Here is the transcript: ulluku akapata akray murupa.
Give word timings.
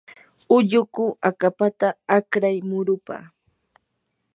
ulluku 0.55 1.05
akapata 1.29 1.87
akray 2.17 2.57
murupa. 2.69 3.17